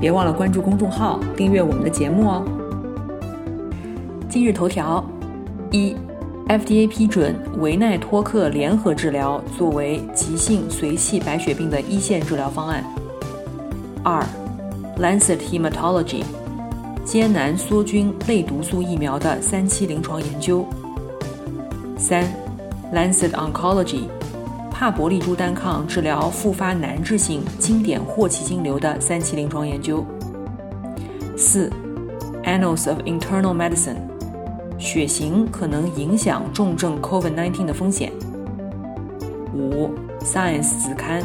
[0.00, 2.42] 别忘了关注公众号，订阅我们的节目哦。
[4.30, 5.04] 今日头条：
[5.70, 5.94] 一
[6.48, 12.82] ，FDA 批准维奈托克联合治疗作为急性髓系白血病的一线治疗方案。
[14.02, 14.24] 二
[14.98, 16.22] ，Lancet Hematology
[17.04, 20.64] 艰难梭菌类毒素疫苗的三期临床研究。
[21.98, 22.24] 三
[22.94, 24.04] ，Lancet Oncology。
[24.80, 30.02] 帕博利珠单抗治疗复发难治性经典霍奇金瘤的三期临床研究。
[31.36, 31.70] 四
[32.44, 33.98] ，Annals of Internal Medicine，
[34.78, 38.10] 血型可能影响重症 COVID-19 的风险。
[39.52, 39.90] 五
[40.22, 41.22] ，Science 子刊，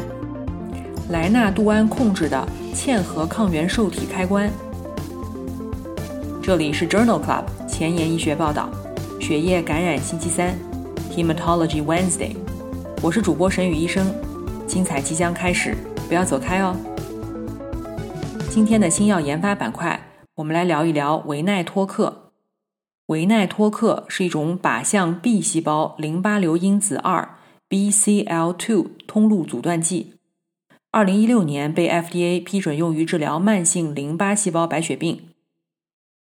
[1.08, 4.50] 莱纳度胺控制的嵌合抗原受体开关。
[6.42, 8.68] 这里是 Journal Club 前沿医学报道，
[9.18, 10.54] 血液感染星期三
[11.10, 12.36] ，Hematology Wednesday。
[13.02, 14.12] 我是主播沈宇医生，
[14.66, 15.76] 精彩即将开始，
[16.08, 16.74] 不要走开哦。
[18.48, 20.00] 今天的新药研发板块，
[20.36, 22.32] 我们来聊一聊维奈托克。
[23.06, 27.36] 维奈托克是一种靶向 B 细胞淋巴瘤因子二
[27.68, 30.14] （BCL2） 通路阻断剂。
[30.90, 35.28] 二零一六年被 FDA 批准用于治疗慢性淋巴细胞白血病。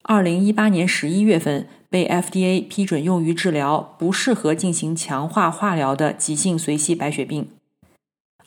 [0.04, 7.50] 二零一八年十一月份被 FDA 批准用于治疗不适合进行强化化疗的急性髓系白血病。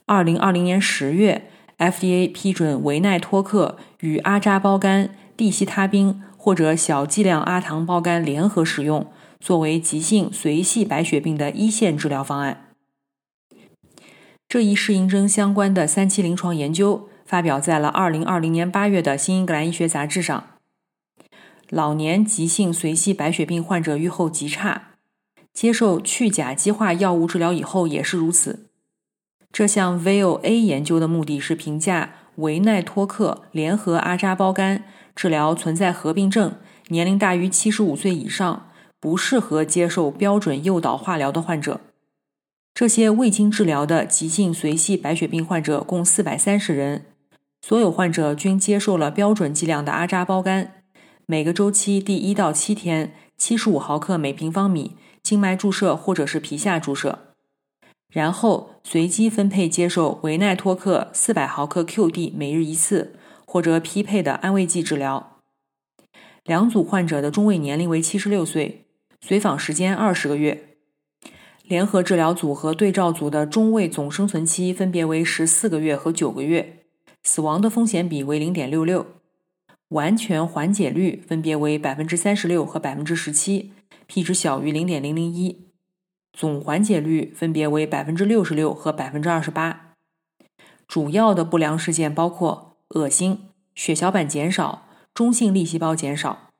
[0.04, 9.06] 二零二零年十月，FDA 批准维奈托克与阿扎胞苷、地西他滨或者小剂量阿糖胞苷联合使用，
[9.38, 12.72] 作为急性髓系白血病的一线治疗方案。
[14.48, 20.55] 这一适应症相关的三期临床研究发表在了二零二零年八月的《新英格兰医学杂志》上。
[21.70, 24.90] 老年急性髓系白血病患者预后极差，
[25.52, 28.66] 接受去甲基化药物治疗以后也是如此。
[29.50, 34.82] 这项 VOA 研究的目的是评价维奈托克联合阿扎胞苷
[35.14, 36.56] 治疗存在合并症、
[36.88, 38.68] 年龄大于七十五岁以上、
[39.00, 41.80] 不适合接受标准诱导化疗的患者。
[42.74, 47.06] 这些未经治疗的急性髓系白血病患者共四百三十人，
[47.62, 50.68] 所有患者均接受了标准剂量的阿扎胞苷。
[51.28, 54.94] 每个周期第一到七天，七十五毫克每平方米
[55.24, 57.34] 静脉注射或者是皮下注射，
[58.08, 65.40] 然后随机分配接受维奈托克四百毫克 QD 每日一次，或者匹配的安慰剂治疗。
[66.44, 68.86] 两组患者的中位年龄为七十六岁，
[69.20, 70.76] 随访时间二十个月。
[71.64, 76.84] 联合治疗组和对照组的中位总生存期分别为十四个月和九个月，
[77.24, 79.04] 死亡的风险比为零点六六。
[79.90, 83.72] 完全缓解率分别为百分之三十六和百分之十七
[84.06, 85.66] ，p 值小于零点零零一。
[86.32, 89.94] 总缓解率分别为百分之六十六和百分之二十八。
[90.86, 96.50] 主要的不良事件包括恶心、血小板减少、中性粒细胞减少。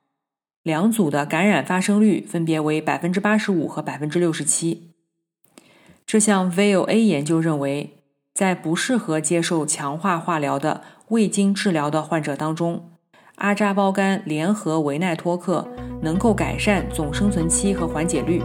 [0.63, 4.93] 两组的感染发生率分别为百分之八十五和百分之六十七。
[6.05, 12.96] 这项 VOA 研究认为，在不适合接受强化化疗的未经治疗的患者当中，
[13.37, 15.67] 阿扎胞苷联合维奈托克
[16.01, 18.41] 能够改善总生存期和缓解率。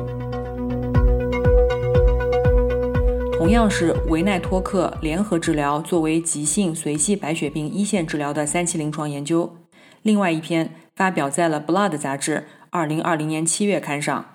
[3.39, 9.57] 同样是维奈托克联合治疗作为急性髓系白血病一线治疗的三期临床研究，
[10.03, 14.27] 另外一篇发表在了《Blood》杂志二零二零年七月刊上。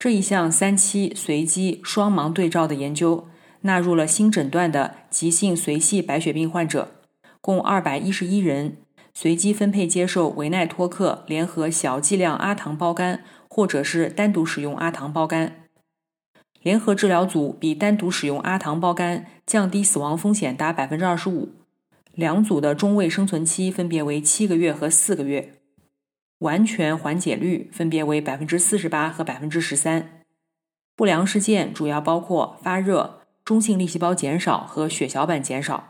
[0.00, 3.28] 这一项三期随机双盲对照的研究，
[3.60, 6.88] 纳入了新诊断的急性髓系白血病患者，
[7.40, 8.78] 共二百一十一人。
[9.12, 15.52] 随机分配接受维奈托克联合小剂量阿糖胞苷，或者是单独使用阿糖胞苷。
[16.62, 21.48] 联合治疗组比单独使用阿糖胞苷降低死亡风险达百分之二十五。
[22.12, 25.54] 两组的中位生存期分别为七个月和四个月，
[26.40, 30.22] 完全缓解率分别为百分之四十八和百分之十三。
[30.94, 35.89] 不良事件主要包括发热、中性粒细胞减少和血小板减少。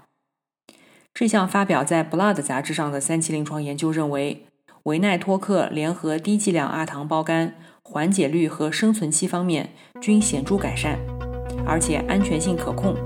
[1.12, 4.46] 这项发表在《Blood》杂志上的三期临床研究认为，
[4.84, 7.52] 维奈托克联合低剂量阿糖胞苷
[7.82, 10.98] 缓解率和生存期方面均显著改善，
[11.66, 12.96] 而且安全性可控。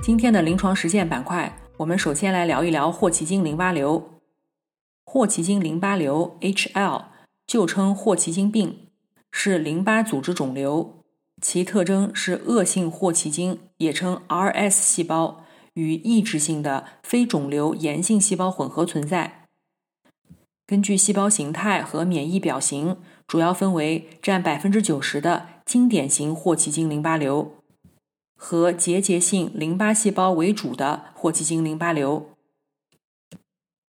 [0.00, 4.20] 今天的临床实践板块，我们首先来聊一聊霍奇金淋巴瘤。
[5.04, 7.04] 霍奇金淋巴瘤 （HL）
[7.46, 8.88] 旧称霍奇金病，
[9.30, 10.95] 是淋巴组织肿瘤，
[11.40, 15.44] 其特征是恶性霍奇金，也称 RS 细胞
[15.74, 19.46] 与抑制性的非肿瘤炎性细胞混合存在。
[20.66, 22.96] 根据细胞形态和免疫表型，
[23.26, 27.52] 主要分为占百分之九十的经典型霍奇金淋巴瘤。
[28.38, 32.30] 和结节性淋巴细胞为主的霍奇金淋巴瘤。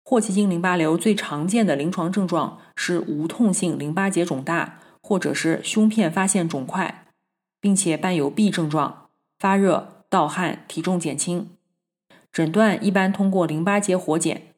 [0.05, 7.06] 霍奇金淋巴瘤最常见的临床症状是无痛性淋巴结肿大，或者是胸片发现肿块，
[7.67, 9.09] 并且伴有 B 症状：
[9.41, 11.51] 发热、盗汗、体重减轻。
[12.31, 14.55] 诊断一般通过淋巴结活检。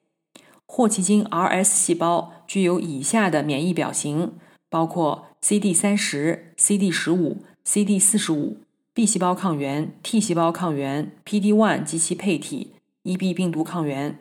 [0.67, 4.33] 霍奇金 RS 细胞具有以下的免疫表型，
[4.69, 8.59] 包括 CD 三十、CD 十五、CD 四十五。
[8.93, 12.75] B 细胞抗原、T 细胞抗原、PD-1 及其配体、
[13.05, 14.19] EB 病毒抗原。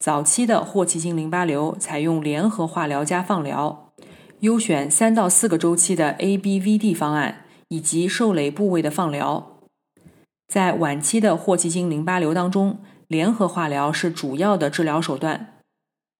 [0.00, 3.85] 早期的霍奇金淋巴瘤采用联合化疗加放疗，
[4.40, 9.60] 优选三到四个周期的 ABVD 方案以及受累部位的放疗。
[10.46, 12.78] 在晚期的霍奇金淋巴瘤当中，
[13.08, 15.54] 联合化疗是主要的治疗手段，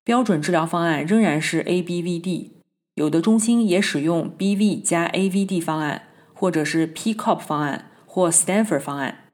[0.04, 2.50] 标准治疗方案仍然是 ABVD，
[2.94, 6.02] 有的中心也使用 BV 加 AVD 方案。
[6.38, 9.30] 或者是 PCOP 方案或 Stanford 方案，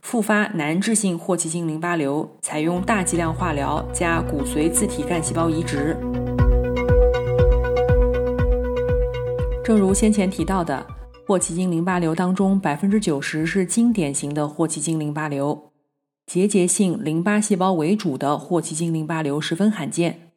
[0.00, 5.94] 复发难治性霍奇金淋巴瘤采用大剂量化疗加骨髓自体干细胞移植。
[9.66, 10.86] 正如先前提到的，
[11.26, 15.72] 霍奇金淋巴瘤当中百分之九十是经典型的霍奇金淋巴瘤，
[16.24, 20.30] 结节性淋巴细胞为主的霍奇金淋巴瘤十分罕见。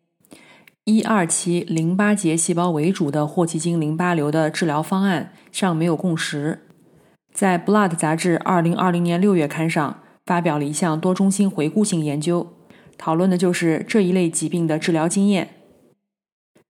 [0.86, 6.66] 一二期淋巴结细胞为主的霍奇金淋巴瘤的治疗方案尚没有共识。
[7.32, 12.48] 在《Blood》杂志二零二零年六月刊上发表了一项多中心回顾性研究，
[12.98, 15.50] 讨论的就是这一类疾病的治疗经验。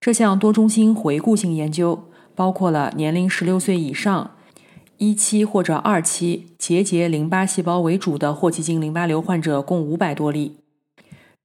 [0.02, 2.09] 这项多中心回顾性研究
[2.40, 4.32] 包括了年龄十六岁以上、
[4.96, 10.56] 一期或者二期结节淋巴细胞为主的霍奇金淋巴瘤患者共五百多例。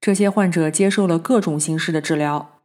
[0.00, 2.60] 这些患者接受了各种形式的治疗。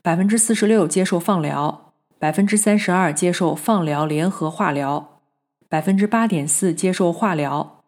[0.00, 5.20] 百分之四十六接受放疗，百分之三十二接受放疗联合化疗，
[5.68, 7.82] 百分之八点四接受化疗。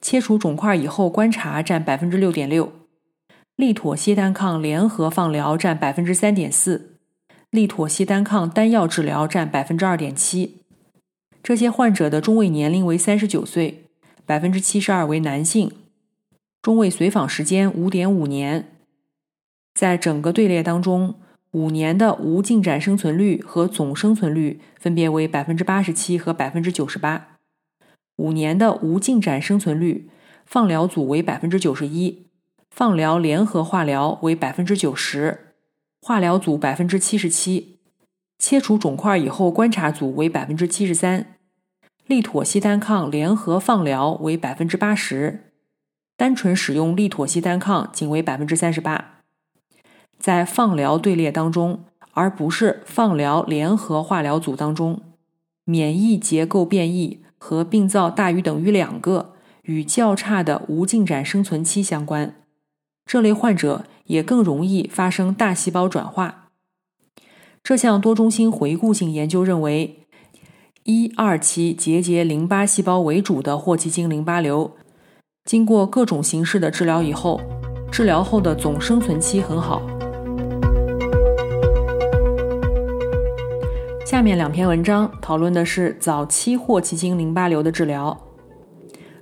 [0.00, 2.72] 切除肿块以后观察占百分之六点六，
[3.56, 6.99] 利妥昔单抗联合放疗占百分之三点四，
[7.50, 10.56] 利妥昔单抗单药治疗占百分之二点七。
[11.42, 13.84] 这些患者的中位年龄为三十九岁，
[14.24, 15.72] 百分之七十二为男性，
[16.62, 18.68] 中位随访时间五点五年。
[19.74, 21.14] 在整个队列当中。
[21.52, 27.38] 五年的无进展生存率和总生存率分别为百分之八十七和百分之九十八。
[28.18, 30.08] 五年的无进展生存率，
[30.46, 32.28] 放疗组为百分之九十一，
[32.70, 35.49] 放疗联合化疗为百分之九十，
[36.02, 37.78] 化疗组百分之七十七，
[38.38, 41.34] 切除肿块以后观察组为百分之七十三，
[42.06, 45.52] 利妥昔单抗联合放疗为百分之八十，
[46.16, 49.20] 单纯使用利妥昔单抗仅为百分之三十八。
[50.18, 55.02] 在放疗队列当中，而不是放疗联合化疗组当中，
[55.64, 62.34] 免疫结构变异和病灶大于等于两个，与较差的无进展生存期相关。
[63.04, 66.48] 这类患者也更容易发生大细胞转化。
[67.62, 70.06] 这项多中心回顾性研究认为，
[70.84, 74.72] 一二期结节淋巴细胞为主的霍奇金淋巴瘤，
[75.44, 77.40] 经过各种形式的治疗以后，
[77.92, 79.82] 治疗后的总生存期很好。
[84.06, 88.18] 下面两篇文章讨论的是早期霍奇金淋巴瘤的治疗。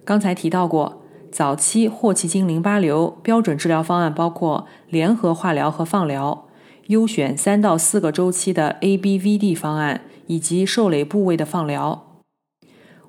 [0.05, 6.47] 刚才提到过，早期霍奇金淋巴瘤标准治疗方案包括联合化疗和放疗，
[6.87, 12.23] 优选三到四个周期的 ABVD 方案以及受累部位的放疗。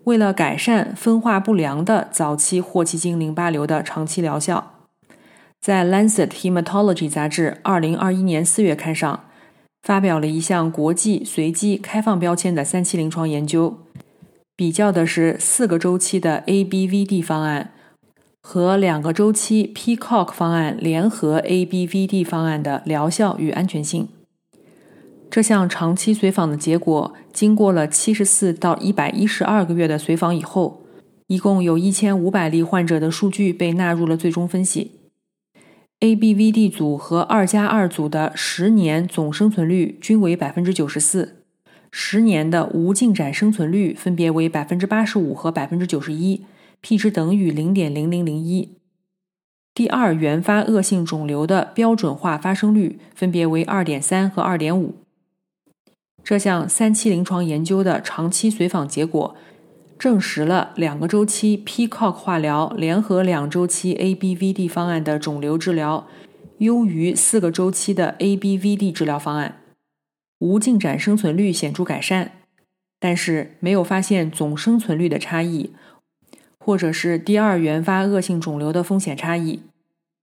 [0.03, 4.73] 为了改善分化不良的早期霍奇金淋巴瘤的长期疗效，
[5.59, 9.25] 在《Lancet Hematology》杂志二零二一年四月刊上。
[9.81, 13.77] 发表了一项国际随机开放标签的三期临床研究，
[14.53, 17.71] 比较的是四个周期的 ABVD 方案
[18.51, 24.07] 和两个周期 PCOC 方案联合 ABVD 方案的疗效与安全性。
[25.29, 30.81] 这项长期随访的结果，经过了七十四到一百一十二个月的随访以后，
[31.27, 34.93] 一共有一千五百例患者的数据被纳入了最终分析。
[35.99, 41.43] ABVD 组和二加二组的十年总生存率均为百分之九十四，
[41.91, 46.43] 十年的无进展生存率分别为百分之八十五和百分之九十一，
[46.81, 48.77] ，p 值等于零点零零零一。
[49.73, 54.95] 第二原发恶性肿瘤的标准化发生率分别为二点三和二点五。
[56.21, 59.35] 这项三期临床研究的长期随访结果
[59.97, 66.07] 证实了两个周期 PCOG 化疗联合两周期 ABVD 方案的肿瘤治疗
[66.57, 69.61] 优于四个周期的 ABVD 治疗方案，
[70.39, 72.33] 无进展生存率显著改善，
[72.99, 75.71] 但是没有发现总生存率的差异。
[76.69, 79.63] 或者是第二原发恶性肿瘤的风险差异。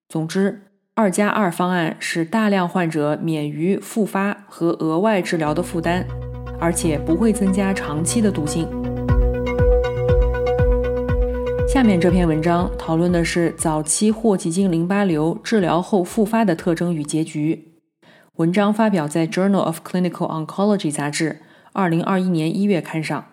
[0.09, 0.63] 总之，
[0.95, 6.07] 二加二方案使大量患者免于复发和额外治疗的负担，
[6.61, 8.69] 而且不会增加长期的毒性。
[11.69, 17.73] 下面这篇文章讨论的是早期霍奇金淋巴瘤治疗后复发的特征与结局。
[18.37, 21.41] 文章发表在《Journal of Clinical Oncology》杂志，
[21.73, 23.25] 二零二一年一月刊上。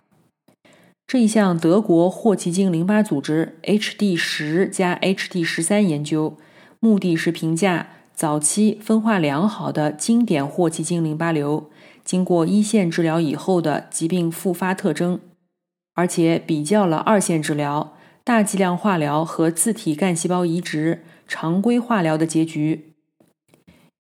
[1.13, 6.37] 这一项德国霍奇金淋巴组织 HD 十加 HD 十三研究，
[6.79, 11.69] 目的是评价早期分化良好的经典霍奇金淋巴瘤
[12.03, 15.19] 经过一线治疗以后的疾病复发特征，
[15.93, 22.95] 而且比较了二线治疗、大剂量化疗和自体干细胞移植常规化疗的结局。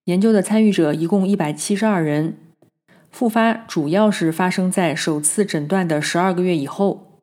[0.05, 2.37] 研究的参与者一共一百七十二人。
[3.13, 7.21] 复发主要是发生在首次诊断的十二个月以后，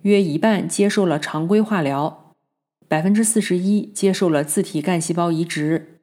[0.00, 2.32] 约一半接受了常规化疗，
[2.88, 6.00] 百分之四十一接受了自体干细胞移植，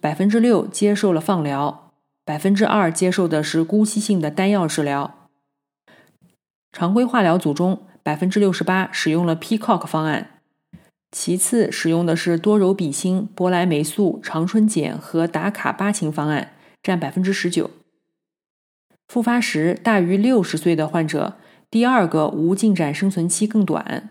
[0.00, 1.90] 百分之六接受了放疗，
[2.24, 5.28] 百分之二接受的是姑息性的单药治疗。
[6.70, 10.38] 常规化疗组中，百分之六十八使用了 Peacock 方案，
[11.10, 17.68] 其次使用的是多柔比星、博莱霉素、长春碱和达卡巴嗪方案，占百分之十九。
[19.08, 21.38] 复发时大于六十岁的患者，
[21.70, 24.10] 第二个无进展生存期更短，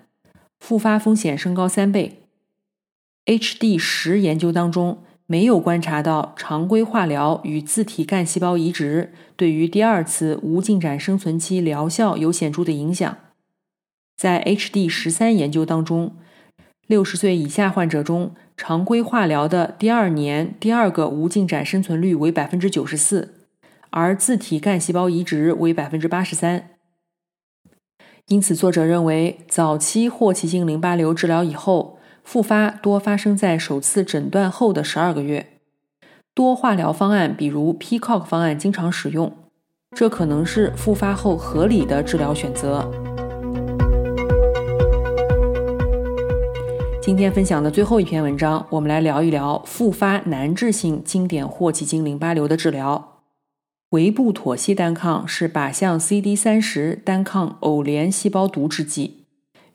[0.59, 2.23] 复发风险升高三倍。
[3.27, 13.17] HD 十研究当中没有观察到常规化疗与自体干细胞移植对于第二次无进展生存期疗效有显著的影响。
[14.15, 16.15] 在 HD 十三研究当中，
[16.87, 23.36] 六十岁以下患者中，常规化疗的第二年第二个无进展生存率为百分之九十四。
[23.89, 26.71] 而自体干细胞移植为百分之八十三，
[28.27, 35.53] 因此作者认为，早期霍奇金淋巴瘤治疗以后，复发多发生在首次诊断后的十二个月。
[36.33, 39.33] 多化疗方案，比如 Peacock 方案，经常使用，
[39.95, 42.91] 这可能是复发后合理的治疗选择。
[47.01, 53.16] 今天分享的最后一篇文章，我们来聊一聊复发难治性经典霍奇金淋巴瘤的治疗。
[53.91, 59.23] 维布妥昔单抗是靶向 CD 三十单抗偶联细胞毒制剂，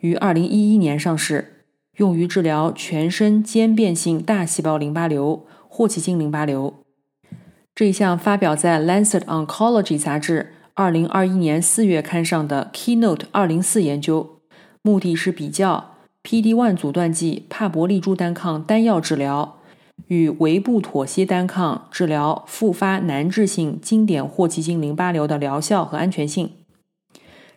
[0.01, 1.65] 于二零一一年上市，
[1.97, 6.75] 用于治疗全身间变性大细胞淋巴瘤（霍奇金淋巴瘤）。
[7.75, 14.41] 这一项发表在《Lancet Oncology》杂志二零二一年四月刊上的 Keynote 二零四研究，
[14.83, 19.61] 目的是比较 PD-1 阻断剂帕博利珠单抗单药治疗。
[20.09, 26.51] 与维布妥昔单抗治疗复发难治性经典霍奇金淋巴瘤的疗效和安全性。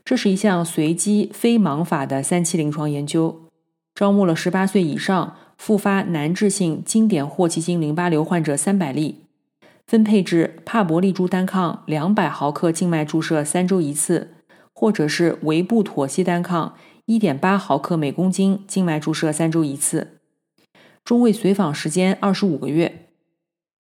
[0.04, 3.42] 这是一项随机非盲法的三期临床研究，
[3.96, 9.24] 招募了18岁以上复发难治性经典霍奇金淋巴瘤患者300例，
[9.88, 14.36] 分配至帕博利珠单抗200毫克静脉注射三周一次，
[14.74, 16.76] 或者是维布妥昔单抗
[17.08, 20.20] 1.8毫克每公斤静脉注射三周一次。
[21.06, 23.06] 中位随访时间二十五个月，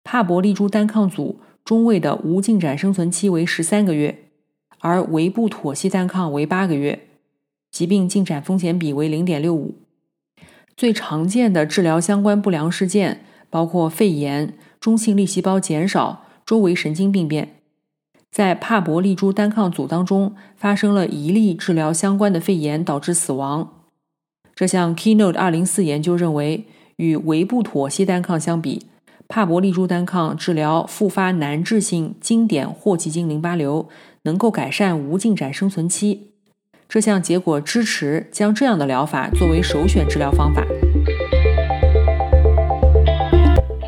[0.03, 4.31] 帕博利珠单抗组中位的无进展生存期为十三个月，
[4.79, 7.09] 而维布妥昔单抗为八个月，
[7.71, 9.75] 疾病进展风险比为零点六五。
[10.75, 17.57] 最常见的治疗相关不良事件包括肺炎、中性粒细胞减少、周围神经病变。
[18.31, 23.85] 在帕博利珠单抗组当中，发生了一例治疗相关的肺炎导致死亡。
[24.55, 26.65] 这项 Keynote 二零四研究认为。
[27.01, 28.87] 与维布妥昔单抗相比，
[29.27, 33.89] 帕博利珠单抗治疗复发难治性经典霍奇金淋巴瘤
[34.25, 36.33] 能够改善无进展生存期。
[36.87, 40.63] 这项结果支持将这样的疗法作为首选治疗方法。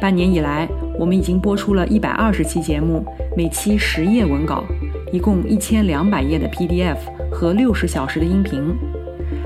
[0.00, 0.66] 半年以来，
[0.98, 3.04] 我们已经播出了一百二十期节目，
[3.36, 4.64] 每期十页文稿，
[5.12, 6.96] 一共一千两百页的 PDF
[7.30, 8.74] 和六十小时的音频。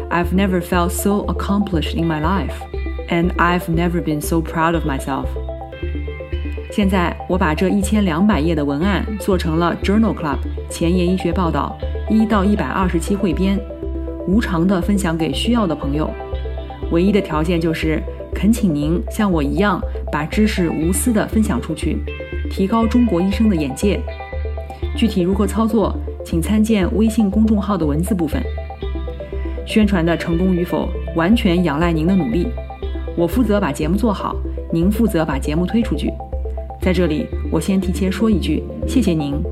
[0.08, 2.75] I've never felt so accomplished in my life.
[3.08, 5.26] And I've never been so proud of myself。
[6.72, 11.78] 现在我把这一千两百页的文案做成了 Journal Club 前沿医学报道
[12.10, 13.58] 一到一百二十期汇编，
[14.26, 16.10] 无偿的分享给需要的朋友。
[16.90, 18.02] 唯一的条件就是
[18.34, 19.80] 恳请您像我一样，
[20.12, 21.98] 把知识无私的分享出去，
[22.50, 24.00] 提高中国医生的眼界。
[24.96, 28.42] 具体如何操作，请参见微信公众号的文字部分。
[29.64, 32.48] 宣传的成功与否，完全仰赖您的努力。
[33.16, 34.36] 我负责把节目做好，
[34.70, 36.12] 您负责把节目推出去。
[36.82, 39.42] 在这里，我先提前说一句，谢谢您。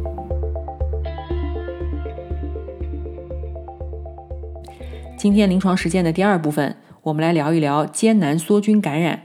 [5.16, 9.22] 今天临床实践的第二部分，我们来聊一聊艰难梭菌感染。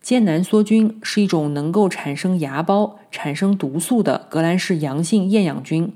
[0.00, 5.92] 艰难梭菌是一种能够产生芽孢、产生毒素的革兰氏阳性厌氧菌，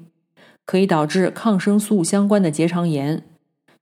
[0.67, 3.23] 可以导致抗生素相关的结肠炎。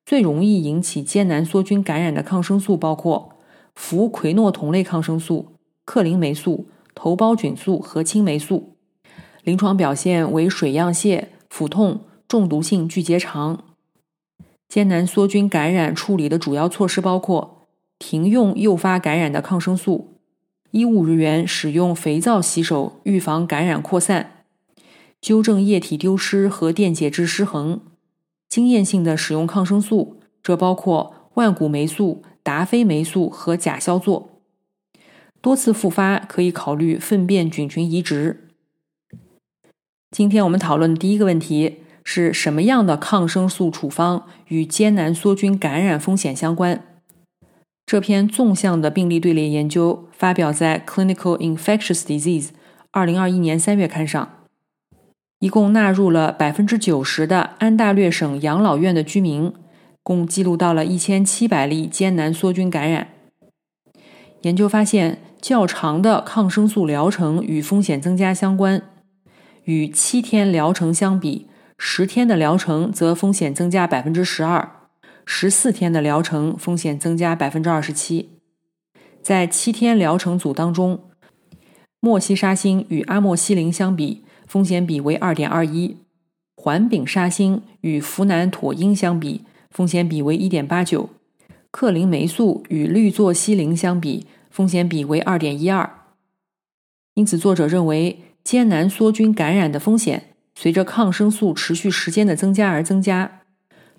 [0.05, 3.31] 最容易引起艰难梭菌感染的抗生素包括
[3.79, 5.53] 氟喹诺酮类抗生素、
[5.85, 6.67] 克林霉素。
[7.01, 8.75] 头孢菌素和青霉素，
[9.45, 13.63] 临床表现为水样泻、腹痛、中毒性巨结肠。
[14.69, 17.69] 艰难梭菌感染处理的主要措施包括
[18.01, 20.19] 停用诱发感染的抗生素，
[20.73, 24.43] 医务人员使用肥皂洗手，预防感染扩散，
[25.21, 27.81] 纠正液体丢失和电解质失衡，
[28.49, 34.31] 经验性的使用抗生素，这包括万古霉素、达菲霉素和甲硝唑。
[35.43, 38.49] 多次复发可以考虑粪便菌群移植。
[40.11, 46.83] 今天我们讨论的第一个问题是什么样的抗生素处方与艰难梭菌感染风险相关？
[47.85, 52.47] 这篇纵向的病例队列研究发表在《Clinical Infectious Disease》
[52.91, 54.47] 二零二一年三月刊上，
[55.41, 59.53] 一共纳入了百分之九十的安大略省养老院的居民，
[60.09, 63.09] 共记录到了一千七百例艰难梭菌感染。
[64.41, 65.19] 研究发现。
[65.41, 68.83] 较长的抗生素疗程与风险增加相关，
[69.63, 71.47] 与七天疗程相比，
[71.79, 74.69] 十天的疗程则风险增加百分之十二，
[75.25, 78.31] 十四天的疗程风险增加百分之二十七。
[79.23, 81.05] 在七天疗程组当中，
[82.01, 85.99] 莫西沙星与阿莫西林相比，风险比为二点二一；
[86.57, 89.45] 环丙沙星与呋喃妥因相比，
[89.79, 91.09] 风险比为一点八九；
[91.71, 94.27] 克林霉素与氯唑西林相比。
[94.51, 95.89] 风险比为二点一二，
[97.15, 103.43] 因此作者认为艰难梭菌感染的风险随着抗生素持续时间的增加而增加。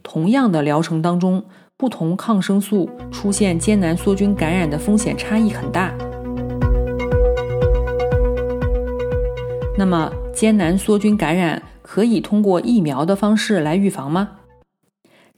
[0.04, 1.46] 同样的疗程当中，
[1.78, 5.96] 不同抗生素出现艰难梭菌感染的风险差异很大。
[9.78, 14.39] 那么，艰难梭菌感染可以通过疫苗的方式来预防吗？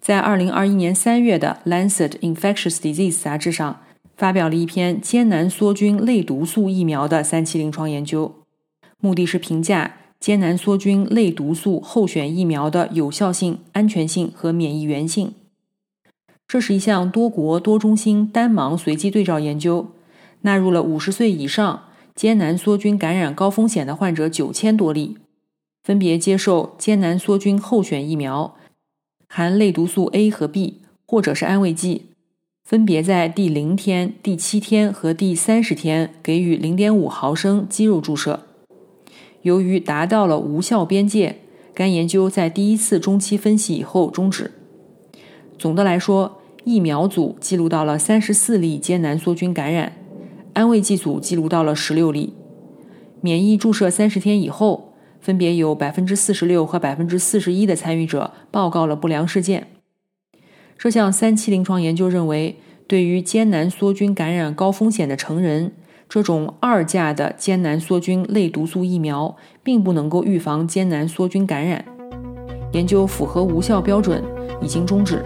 [0.02, 3.80] 在二零二一年三月的《Lancet Infectious Disease》杂志上。
[4.18, 8.36] 发表了一篇艰难梭菌类毒素疫苗的三期临床研究，
[9.00, 15.34] 目的是评价艰难梭菌类毒素候选疫苗的有效性、安全性和免疫原性。
[16.48, 19.88] 这是一项多国多中心单盲随机对照研究，
[20.42, 25.18] 纳入了五十岁以上艰难梭菌感染高风险的患者九千多例，
[25.82, 28.54] 分别接受艰难梭菌候选疫苗，
[29.34, 32.08] 含类毒素 A 和 B，或者是安慰剂。
[32.66, 38.42] 分别在第零天、第七天和第三十天给予零点五毫升肌肉注射。
[39.44, 41.38] 由于达到了无效边界，
[41.74, 44.52] 该研究在第一次中期分析以后终止。
[45.58, 49.94] 总的来说，疫苗组记录到了三十四例艰难梭菌感染，
[50.52, 52.34] 安慰剂组记录到了十六例。
[53.22, 54.91] 免疫注射三十天以后，
[55.22, 59.68] 分别有百分之四十六和百分之四十一的参与者报告了不良事件。
[60.78, 62.58] 这项三期临床研究认为，
[62.88, 65.74] 对于艰难梭菌感染高风险的成人，
[66.10, 71.86] 这种二价的艰难梭菌类毒素疫苗并不能够预防艰难梭菌感染。
[72.74, 74.24] 研究符合无效标准，
[74.62, 75.24] 已经终止。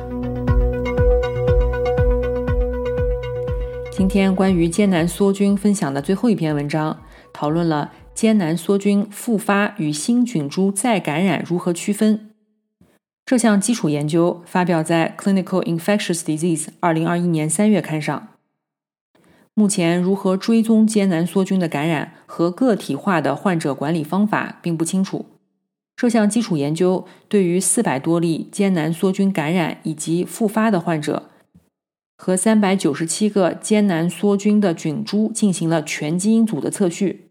[3.92, 7.00] 今天关于艰难梭菌分享的最后一篇文章，
[7.32, 12.32] 讨论了艰难梭菌复发与新菌株再感染如何区分。
[13.26, 18.30] 这项基础研究发表在《Clinical Infectious Disease》二零二一年三月刊上。
[19.54, 25.26] 目前，如何追踪艰难梭菌的感染和个体化的患者管理方法并不清楚。
[25.96, 31.30] 这项基础研究对于四百多例艰难梭菌感染以及复发的患者
[32.18, 37.25] 和三百九十七个艰难梭菌的菌株进行了全基因组的测序。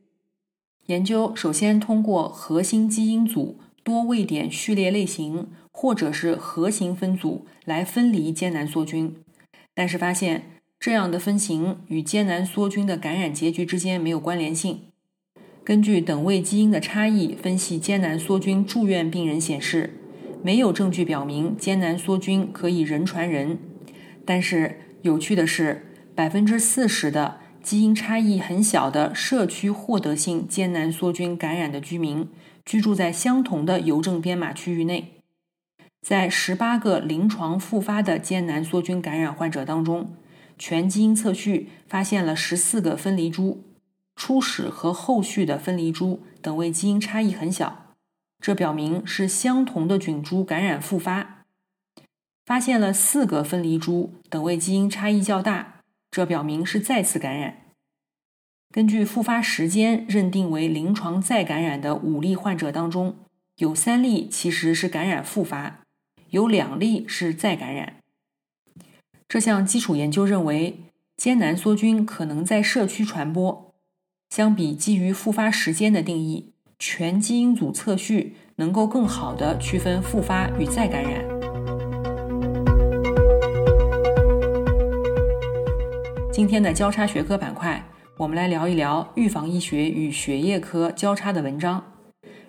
[0.86, 5.48] 研究首先通过核心基因组多位点序列类型。
[5.76, 9.16] 或者是核型分组来分离艰难梭菌，
[9.74, 14.82] 但是发现这样的分型与艰难梭菌的感染结局之间没有关联性。
[15.64, 19.94] 根据等位基因的差异分析艰难梭菌住院病人显示，
[20.44, 23.58] 没有证据表明艰难梭菌可以人传人。
[24.24, 32.28] 但是有趣的是，百分之四十的基因差异很小的社区获得性艰难梭菌感染的居民
[32.64, 35.14] 居住在相同的邮政编码区域内。
[36.02, 40.14] 在十八个临床复发的艰难梭菌感染患者当中，
[40.58, 43.62] 全基因测序发现了十四个分离株，
[44.14, 47.94] 初始和后续的分离株等位基因差异很小，
[48.38, 51.46] 这表明是相同的菌株感染复发。
[52.44, 55.73] 发现了四个分离株等位基因差异较大，
[56.14, 57.56] 这表明是再次感染。
[58.70, 63.16] 根据复发时间认定为临床再感染的五例患者当中，
[63.56, 65.80] 有三例其实是感染复发。
[66.30, 67.96] 有两例是再感染。
[69.26, 70.78] 这项基础研究认为，
[71.16, 73.74] 艰难梭菌可能在社区传播。
[74.30, 81.33] 相比基于复发时间的定义，全基因组测序能够更好的区分复发与再感染。
[86.34, 87.80] 今天的交叉学科板块，
[88.16, 91.84] 我们来聊一聊预防医学与血液科交叉的文章。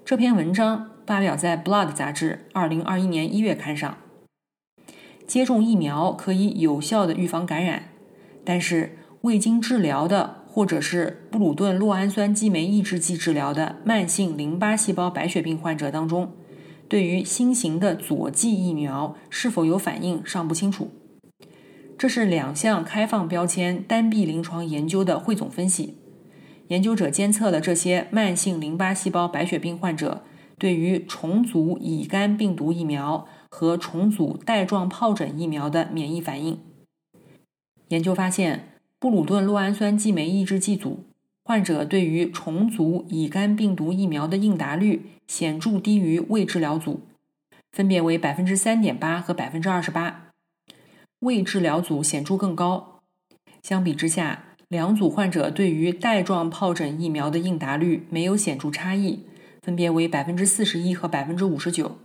[0.03, 0.89] 这篇文章。
[1.05, 3.95] 发表在《Blood》杂志二零二一年一月刊上。
[5.27, 7.89] 接种疫苗可以有效的预防感染，
[8.43, 16.31] 但是未经治疗的或者是布鲁顿酪氨酸激酶抑制剂治疗的慢性淋巴细胞白血病患者当中，
[16.89, 20.89] 对于新型的佐剂疫苗是否有反应尚不清楚。
[21.97, 25.97] 这是两项开放标签单臂临床研究的汇总分析。
[26.67, 30.23] 研究者监测了这些慢性淋巴细胞白血病患者。
[30.57, 36.57] 对于重组乙肝病毒疫苗和重组带状疱疹疫苗的免疫反应，
[37.89, 41.03] 研究发现，布鲁顿酪氨酸激酶抑制剂组
[41.43, 47.01] 患者对于重组乙肝病毒疫苗的应答率显著低于未治疗组，
[47.73, 50.24] 分别为百分之三点八和百分之二十八，
[51.19, 53.01] 未治疗组显著更高。
[53.61, 59.25] 相比之下，两组患者对于带状疱疹疫苗的应答率没有显著差异。
[59.61, 61.97] 分别为百分之四十一和百分之五十九。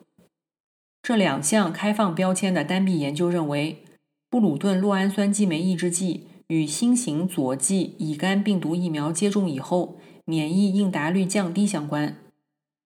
[1.03, 3.85] 这两项开放标签的单臂研究认为，
[4.31, 12.16] 布鲁顿酪氨酸激酶抑制剂与新型佐剂乙肝病毒疫苗接种以后免疫应答率降低相关，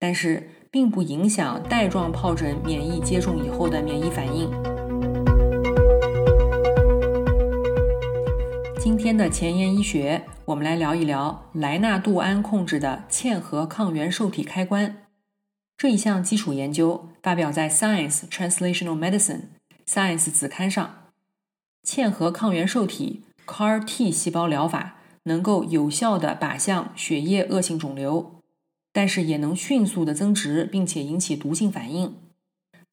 [0.00, 4.73] 但是并不影响带状疱疹免疫接种以后的免疫反应。
[8.84, 10.26] 今天的前沿医学。
[10.44, 15.06] 我们来聊一聊莱纳度胺控制的嵌合抗原受体开关
[15.78, 19.40] 这一项基础研究，发表在《Science Translational Medicine》
[19.88, 21.06] Science 子刊上。
[21.82, 28.42] 嵌合抗原受体 （CAR T） 细胞疗法能够有效的靶向血液恶性肿瘤，
[28.92, 32.14] 但是也能迅速的增殖，并且引起毒性反应。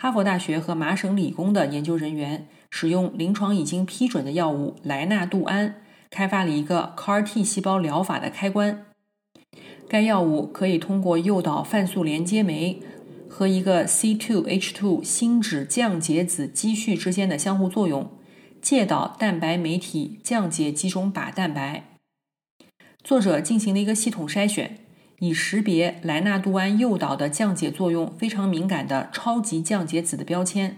[0.02, 5.76] 哈佛大学和麻省理工的研究人员使用临床已经批准的药物莱纳度胺。
[6.10, 8.88] 开发了一个 CAR T 细胞疗法的开关。
[9.88, 12.82] 该药物可以通过诱导泛素连接酶
[13.30, 18.10] 和一个 C2H2 心脂降解子积蓄之间的相互作用，
[18.60, 21.84] 介导蛋白酶体降解几种靶蛋白。
[23.04, 24.80] 作者进行了一个系统筛选，
[25.22, 30.78] 以识别莱纳度胺诱导的降解作用非常敏感的超级降解子的标签。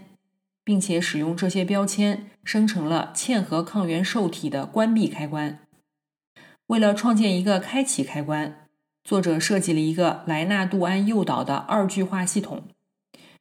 [0.64, 5.60] 并且使用这些标签生成了嵌合抗原受体的关闭开关。
[6.68, 8.68] 为了创建一个开启开关，
[9.04, 12.62] 作者设计了一个莱纳度胺诱导的二聚化系统，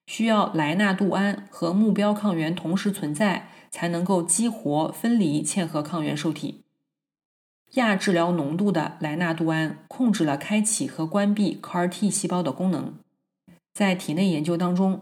[0.06, 6.63] 需要莱纳度胺和目标抗原同时存在，才能够激活分离嵌合抗原受体。
[7.74, 12.94] 亚治疗浓度的莱纳度胺控制了开启和关闭 CAR T 细胞的功能。
[13.74, 15.02] 在体内研究当中。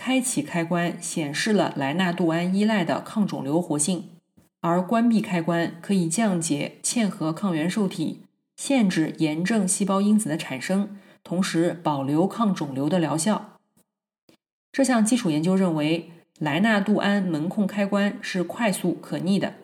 [0.00, 4.10] 开启开关显示了莱纳度胺依赖的抗肿瘤活性，
[4.60, 8.22] 而关闭开关可以降解嵌合抗原受体，
[8.54, 13.58] 限制炎症细胞因子的产生，同时保留抗肿瘤的疗效。
[14.70, 19.54] 这项基础研究认为，莱纳度胺门控开关是快速可逆的，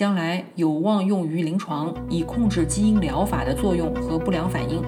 [0.00, 4.82] 将来有望用于临床，以控制基因疗法的作用和不良反应。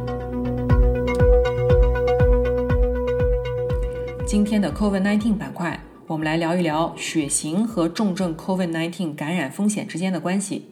[4.26, 10.70] 今天的 COVID-19 板块，我们来聊一聊血型和重症 COVID-19 感染风险之间的关系。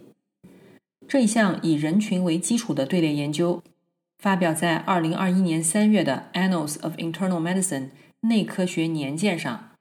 [1.06, 3.62] 这一项以人群为基础的队列研究，
[4.20, 7.88] 发表在2021年3月的《Annals of Internal Medicine》
[8.20, 9.72] 内科学年鉴上。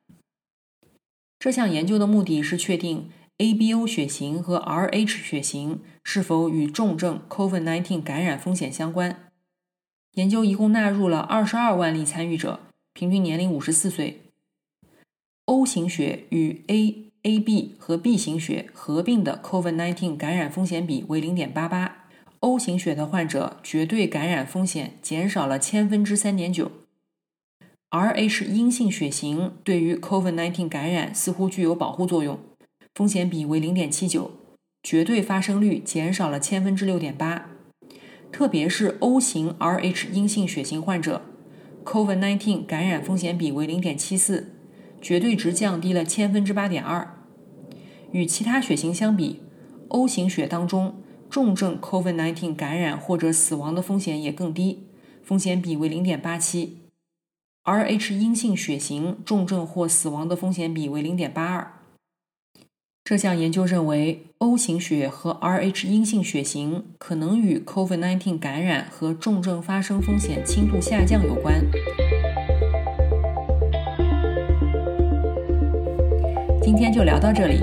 [1.39, 9.31] 这项研究的目的是确定 ABO 血型和 Rh 血型是否与重症 COVID-19 感染风险相关。
[10.13, 12.59] 研究一共纳入了22万例参与者。
[12.93, 14.23] 平均年龄五十四岁
[15.45, 21.91] ，O 型血与 A、AB 和 B 型血合并的 COVID-19 感染风险比为0.88。
[22.41, 26.69] O 型血的患者绝对感染风险减少了千分之三点九。
[27.91, 32.37] Rh 阴性血型对于 COVID-19 感染似乎具有保护作用，
[32.99, 34.29] 风险比为0.79，
[34.83, 37.49] 绝对发生率减少了千分之六点八。
[38.29, 41.21] 特别是 O 型 Rh 阴性血型患者
[41.85, 44.43] ，COVID-19 感染风险比为0.74，
[45.01, 47.23] 绝对值降低了千分之八点二。
[48.11, 49.43] 与其他血型相比
[49.87, 54.89] ，O 型血当中重症 COVID-19 感染或者死亡的风险也更低，
[55.23, 56.71] 风险比为0.87。
[57.63, 61.78] Rh 阴性血型重症或死亡的风险比为0.82。
[63.09, 71.59] 这项研究认为，O 型血和 Rh 阴性血型可能与 COVID-19 感染和重症发生风险轻度下降有关。
[76.61, 77.61] 今天就聊到这里。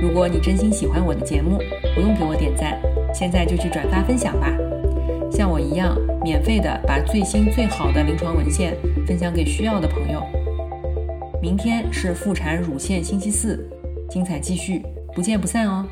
[0.00, 1.58] 如果你真心喜欢我的节目，
[1.96, 2.80] 不用给我点赞，
[3.12, 4.56] 现在就去转发分享吧。
[5.28, 10.22] 像我一样，免费的把最新最好的临床文献分享给需要的朋友。
[11.42, 13.68] 明天是妇产乳腺星期四，
[14.14, 14.80] 精彩继续，
[15.12, 15.84] 不见不散哦。